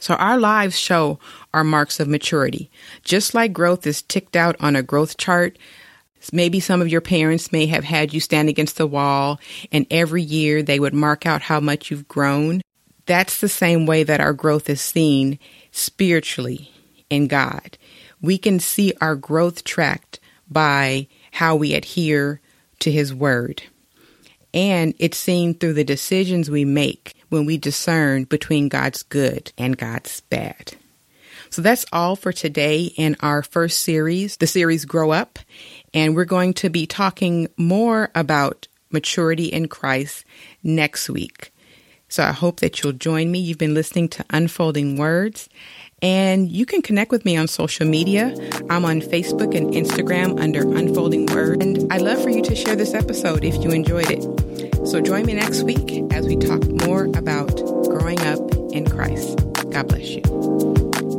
So 0.00 0.14
our 0.14 0.38
lives 0.38 0.76
show 0.76 1.20
our 1.54 1.64
marks 1.64 2.00
of 2.00 2.08
maturity. 2.08 2.70
Just 3.04 3.34
like 3.34 3.52
growth 3.52 3.86
is 3.86 4.02
ticked 4.02 4.34
out 4.34 4.56
on 4.58 4.74
a 4.74 4.82
growth 4.82 5.16
chart, 5.16 5.56
Maybe 6.32 6.60
some 6.60 6.80
of 6.82 6.88
your 6.88 7.00
parents 7.00 7.52
may 7.52 7.66
have 7.66 7.84
had 7.84 8.12
you 8.12 8.20
stand 8.20 8.48
against 8.48 8.76
the 8.76 8.86
wall 8.86 9.40
and 9.72 9.86
every 9.90 10.22
year 10.22 10.62
they 10.62 10.80
would 10.80 10.94
mark 10.94 11.26
out 11.26 11.42
how 11.42 11.60
much 11.60 11.90
you've 11.90 12.08
grown. 12.08 12.60
That's 13.06 13.40
the 13.40 13.48
same 13.48 13.86
way 13.86 14.02
that 14.02 14.20
our 14.20 14.32
growth 14.32 14.68
is 14.68 14.80
seen 14.80 15.38
spiritually 15.70 16.70
in 17.08 17.26
God. 17.26 17.78
We 18.20 18.36
can 18.36 18.60
see 18.60 18.92
our 19.00 19.14
growth 19.14 19.64
tracked 19.64 20.20
by 20.50 21.08
how 21.32 21.56
we 21.56 21.74
adhere 21.74 22.40
to 22.80 22.90
His 22.90 23.14
Word. 23.14 23.62
And 24.52 24.94
it's 24.98 25.18
seen 25.18 25.54
through 25.54 25.74
the 25.74 25.84
decisions 25.84 26.50
we 26.50 26.64
make 26.64 27.14
when 27.28 27.46
we 27.46 27.58
discern 27.58 28.24
between 28.24 28.68
God's 28.68 29.02
good 29.02 29.52
and 29.58 29.76
God's 29.76 30.20
bad. 30.22 30.74
So 31.50 31.62
that's 31.62 31.86
all 31.92 32.16
for 32.16 32.32
today 32.32 32.92
in 32.96 33.16
our 33.20 33.42
first 33.42 33.80
series, 33.80 34.36
the 34.36 34.46
series 34.46 34.84
Grow 34.84 35.10
Up. 35.10 35.38
And 35.94 36.14
we're 36.14 36.24
going 36.24 36.54
to 36.54 36.70
be 36.70 36.86
talking 36.86 37.48
more 37.56 38.10
about 38.14 38.68
maturity 38.90 39.46
in 39.46 39.68
Christ 39.68 40.24
next 40.62 41.08
week. 41.08 41.52
So 42.08 42.24
I 42.24 42.32
hope 42.32 42.60
that 42.60 42.82
you'll 42.82 42.92
join 42.92 43.30
me. 43.30 43.38
You've 43.38 43.58
been 43.58 43.74
listening 43.74 44.08
to 44.10 44.24
Unfolding 44.30 44.96
Words, 44.96 45.48
and 46.00 46.50
you 46.50 46.64
can 46.64 46.80
connect 46.80 47.10
with 47.10 47.26
me 47.26 47.36
on 47.36 47.48
social 47.48 47.86
media. 47.86 48.34
I'm 48.70 48.86
on 48.86 49.02
Facebook 49.02 49.54
and 49.54 49.74
Instagram 49.74 50.40
under 50.40 50.62
Unfolding 50.62 51.26
Words. 51.26 51.62
And 51.62 51.92
I'd 51.92 52.00
love 52.00 52.22
for 52.22 52.30
you 52.30 52.40
to 52.42 52.56
share 52.56 52.76
this 52.76 52.94
episode 52.94 53.44
if 53.44 53.62
you 53.62 53.70
enjoyed 53.70 54.10
it. 54.10 54.22
So 54.88 55.02
join 55.02 55.26
me 55.26 55.34
next 55.34 55.64
week 55.64 56.02
as 56.12 56.26
we 56.26 56.36
talk 56.36 56.64
more 56.86 57.04
about 57.14 57.54
growing 57.90 58.20
up 58.20 58.40
in 58.72 58.88
Christ. 58.88 59.36
God 59.70 59.88
bless 59.88 60.08
you. 60.08 61.17